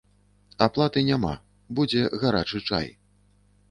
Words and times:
Аплаты 0.67 1.05
няма, 1.11 1.33
будзе 1.81 2.01
гарачы 2.25 2.67
чай. 2.69 2.95